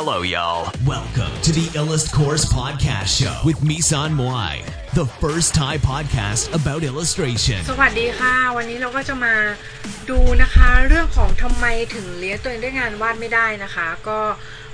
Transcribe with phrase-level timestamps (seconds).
[0.00, 0.70] Hello, y'all.
[0.86, 4.54] Welcome to the Illust Course Podcast Show with Misan Moai,
[4.94, 7.60] the first Thai podcast about illustration.
[7.70, 9.34] สวัสดีค่ะ วันนี้เราก็จะมา
[10.10, 14.20] ดูนะคะเรื่องของทำไมถึงเลี้ยงตัวเองด้วยงานวาดไม่ได้นะคะ ก็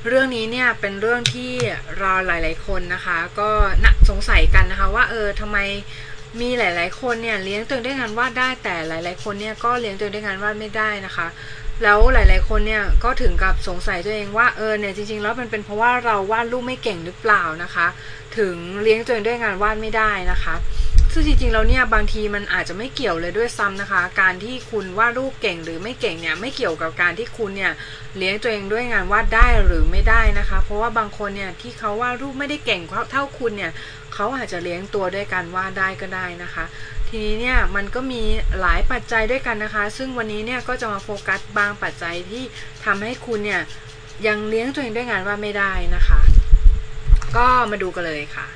[0.07, 1.53] เรื่องนี้เนี่ยเป็นเรื่องที่
[1.99, 3.51] เราหลาย ๆ คนนะคะ ก็
[3.85, 5.59] นะสงสัยกันนะคะ ว่าเออทำไม
[6.41, 11.27] มีหลาย ๆ คนเนี่ยเลี้ยงตัวเองด้วยงานวาดได้แต่หลาย ๆ คนเนี่ยก็เลี้ยงตัวเองด้วยงานวาดไม่ได้นะคะ
[11.83, 17.87] แล้วหลาย ๆ คนเนี่ยก็ถึงกับสงสัยตัวเองว่าเออเนี่ยจริง ๆ แล้วมันเป็นเพราะว่าเราวาดรูปไม่เก่งหรือเปล่านะคะ
[18.39, 20.55] ถึงเลี้ยงตัวเองด้วยงานวาดไม่ได้นะคะ
[21.13, 27.73] ซึ่งจริงๆแล้วเนี่ยบางทีมันอาจจะไม่เกี่ยวเลยด้วยซ้ำนะคะ การที่คุณวาดรูปเก่งหรือไม่เก่งเนี่ยไม่เกี่ยวกับการที่คุณเนี่ย
[28.19, 33.73] เลี้ยงตัวเองด้วยงานวาดได้หรือไม่ได้นะคะ เพราะว่าบางคนเนี่ยที่เขาวาดรูปไม่ได้เก่งเท่าคุณเนี่ย
[34.15, 36.65] เขาอาจจะเลี้ยงตัวด้วยการวาดได้ก็ได้นะคะ
[37.17, 38.23] ทีนี้เนี่ยมันก็มี
[38.61, 42.45] หลายปัจจัยด้วยกันนะคะ ซึ่งวันนี้เนี่ยก็จะมาโฟกัสบางปัจจัยที่
[42.85, 43.63] ทำให้คุณเนี่ย
[44.27, 46.21] ยังเลี้ยงตัวเองด้วยงานว่าไม่ได้นะคะ
[47.37, 48.47] ก็มาดูกันเลยค่ะ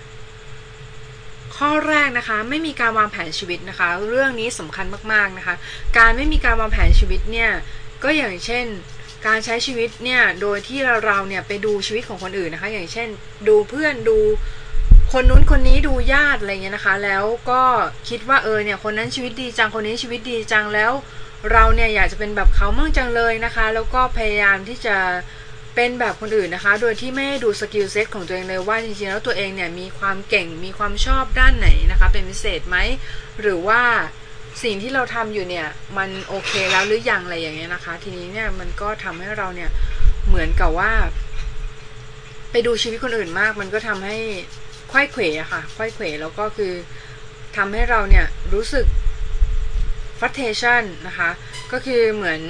[1.57, 5.55] ข้อแรกนะคะ ไม่มีการวางแผนชีวิตนะคะ เรื่องนี้สำคัญมากๆนะคะ
[5.99, 7.51] การไม่มีการวางแผนชีวิตเนี่ย
[8.05, 8.65] ก็อย่างเช่น
[9.27, 13.09] การใช้ชีวิตเนี่ยโดยที่เราเราเนี่ยไปดูชีวิตของคนอื่นนะคะ อย่างเช่น
[13.49, 14.19] ดูเพื่อนดู
[15.13, 17.63] คนนู้นคนนี้ดูญาติอะไรเงี้ยนะคะ แล้วก็
[18.09, 20.93] คิดว่าเออเนี่ยคนนั้นชีวิตดีจังคนนี้ชีวิตดีจังแล้ว
[21.53, 24.97] เราเนี่ยอยากจะเป็นแบบเขามั่งจังเลยนะคะ แล้วก็พยายามที่จะ
[25.75, 32.77] เป็นแบบคนอื่นนะคะ โดยที่ไม่ดู skill set ของตัวเองเลยว่าจริงๆแล้วตัวเองเนี่ยมีความเก่งมีความชอบด้านไหนนะคะ เป็นพิเศษไหม
[33.41, 33.83] หรือว่า
[34.63, 39.71] สิ่งที่เราทำอยู่เนี่ยมันโอเคแล้วหรือยังอะไรอย่างเงี้ยนะคะ ทีนี้เนี่ยมันก็ทำให้เราเนี่ย
[40.29, 40.93] เหมือนกับว่า
[42.51, 44.19] ไปดูชีวิตคนอื่นมาก มันก็ทำให้
[44.93, 46.73] ค่อยเขวะค่ะค่อยเขวแล้วก็คือ
[47.57, 48.87] ทำให้เราเนี่ยรู้สึก
[50.19, 51.31] frustration นะคะ
[51.73, 52.41] ก็คือเหมือน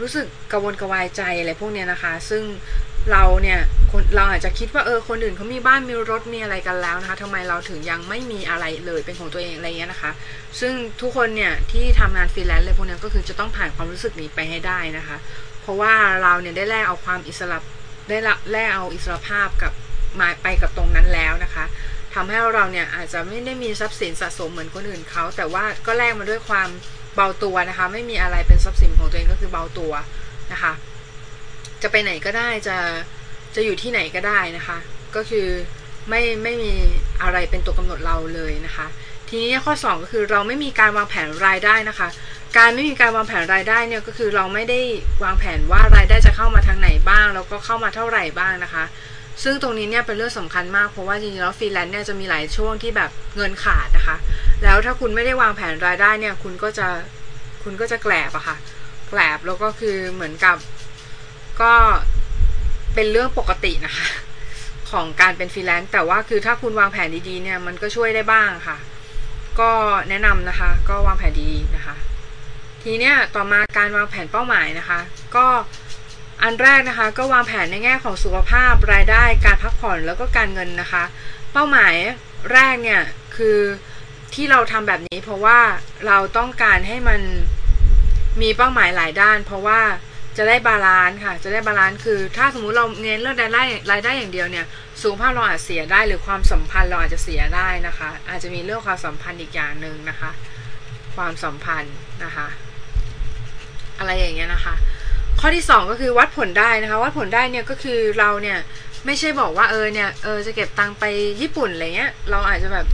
[0.00, 2.42] รู้สึกกระวนกระวายใจอะไรพวกเนี้ยนะคะ ซึ่ง
[3.12, 3.60] เราเนี่ย
[4.16, 10.12] เราอาจจะคิดว่าเออคนอื่นเขามีบ้านมีรถมีอะไรกันแล้วนะคะทำไมเราถึงยังไม่มีอะไรเลยเป็นของตัวเองอะไรเงี้ยนะคะ
[10.60, 15.16] ซึ่งทุกคนเนี่ยที่ทำงานฟรีแลนซ์เลยพวกนี้ก็คือจะต้องผ่านความรู้สึกนี้ไปให้ได้นะคะ
[15.62, 17.58] เพราะว่าเราเนี่ยได้แลกเอาความอิสระ
[18.08, 18.18] ได้
[18.52, 19.72] แลกเอาอิสระภาพกับ
[20.20, 21.64] มาไปกับตรงนั้นแล้วนะคะ
[22.14, 26.68] ทำให้เราเนี่ยอาจจะไม่ได้มีทรัพย์สินสะสมเหมือนคนอื่นเขา แต่ว่าก็แลกมาด้วยความ
[27.14, 29.92] เบาตัวนะคะ ไม่มีอะไรเป็นทรัพย์สินของตัวเองก็คือเบาตัว
[30.52, 30.72] นะคะ
[31.82, 32.76] จะไปไหนก็ได้จะ
[33.54, 34.78] จะอยู่ที่ไหนก็ได้นะคะ
[35.16, 35.48] ก็คือ
[36.08, 36.72] ไม่ไม่มี
[37.22, 38.86] อะไรเป็นตัวกำหนดเราเลยนะคะ
[39.28, 42.08] ทีนี้ข้อ 2 ก็คือเราไม่มีการวางแผนรายได้นะคะ
[42.56, 44.80] การไม่มีการวางแผนรายได้เนี่ยก็คือเราไม่ได้
[45.24, 48.84] วางแผนว่ารายได้จะเข้ามาทางไหนบ้าง แล้วก็เข้ามาเท่าไหร่บ้างนะคะ
[49.42, 54.16] ซึ่งตรงนี้เนี่ยเป็นเรื่องสำคัญมากเพราะว่าจริงๆแล้วฟรีแลนซ์เนี่ยจะมีหลายช่วงที่แบบเงินขาดนะคะ
[54.64, 56.88] แล้วถ้าคุณไม่ได้วางแผนรายได้เนี่ย คุณก็จะ
[57.62, 58.56] คุณก็จะแกลบอะค่ะ
[59.08, 60.56] แกลบแล้วก็คือเหมือนกับ
[61.60, 61.72] ก็
[62.94, 64.06] เป็นเรื่องปกตินะคะ
[64.90, 68.76] ของการเป็นฟรีแลนซ์แต่ว่าคือถ้าคุณวางแผนดีๆเนี่ยมันก็ช่วยได้บ้างค่ะ
[69.60, 69.70] ก็
[70.08, 71.96] แนะนำนะคะ ก็วางแผนดีนะคะ
[72.82, 75.00] ทีเนี้ยต่อมาการวางแผนเป้าหมายนะคะ
[75.36, 75.46] ก็
[76.42, 81.04] อันแรกนะคะก็วางแผนในแง่ของสุขภาพรายได้การพักผ่อนแล้วก็การเงินนะคะ
[81.52, 81.94] เป้าหมาย
[82.52, 83.02] แรกเนี่ย
[83.36, 83.58] คือ
[84.34, 85.58] ที่เราทำแบบนี้เพราะว่า
[86.06, 87.20] เราต้องการให้มัน
[88.42, 89.80] มีเป้าหมายหลายด้าน เพราะว่า
[90.36, 93.62] จะได้ balance ค่ะ จะได้ balance คือ ถ้าสมมุติเราเน้นเรื่องรายได้
[93.92, 94.66] รายได้อย่างเดียวเนี่ย
[95.02, 100.30] สุขภาพเราอาจเสียได้หรือความสัมพันธ์เราอาจจะเสียได้นะคะ อาจจะมีเรื่องความสัมพันธ์อีกอย่างหนึ่งนะคะ
[101.16, 102.46] ความสัมพันธ์นะคะ
[103.98, 104.74] อะไรอย่างเงี้ยนะคะ
[105.46, 108.58] ข้อที่ 2 ก็คือวัดผลได้นะคะวัดผลได้เนี่ยก็คือเราเนี่ย
[109.06, 111.04] ไม่ใช่บอกว่าเออเนี่ยเออจะเก็บตังไป
[111.40, 112.86] ญี่ปุ่นอะไรเงี้ยเราอาจจะแบบ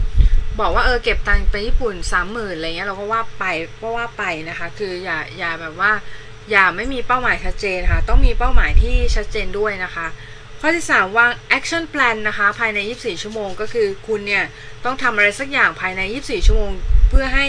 [0.59, 3.45] บอกว่าเออเก็บตังไปญี่ปุ่นสามหมื่นอะไรเงี้ยเราก็ว่าไป
[3.81, 5.91] ก็ว่าไปนะคะ คืออย่าอย่าแบบว่า
[6.51, 10.07] อย่าไม่มีเป้าหมายชัดเจนค่ะ ต้องมีเป้าหมายที่ชัดเจนด้วยนะคะ
[10.59, 14.43] ข้อที่ 3 วาง action plan นะคะ ภายใน 24 ชั่วโมง ก็คือคุณเนี่ย
[14.85, 16.71] ต้องทำอะไรสักอย่างภายใน 24 ชั่วโมง
[17.09, 17.47] เพื่อให้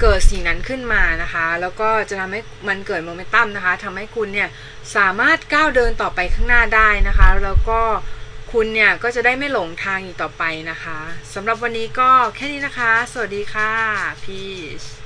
[0.00, 4.48] เกิดสิ่งนั้นขึ้นมานะคะ แล้วก็จะทำให้มันเกิดโมเมนตัมนะคะทำให้คุณเนี่ย
[4.96, 7.80] สามารถก้าวเดินต่อไปข้างหน้าได้นะคะ แล้วก็
[8.52, 10.98] คุณเนี่ยก็จะได้ไม่หลงทางอีกต่อไปนะคะ
[11.34, 13.72] สำหรับวันนี้ก็แค่นี้นะคะ สวัสดีค่ะ
[14.24, 14.40] พี
[14.80, 15.03] ช